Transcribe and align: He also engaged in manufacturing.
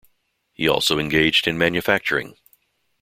He 0.55 0.67
also 0.67 0.97
engaged 0.97 1.47
in 1.47 1.59
manufacturing. 1.59 2.35